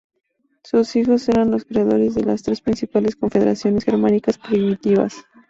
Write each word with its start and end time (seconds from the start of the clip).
Sus 0.63 0.95
hijos 0.95 1.29
eran 1.29 1.51
los 1.51 1.63
creadores 1.63 2.15
de 2.15 2.23
las 2.23 2.41
tres 2.41 2.61
principales 2.61 3.15
confederaciones 3.15 3.83
germánicas 3.85 4.39
primitivas. 4.39 5.15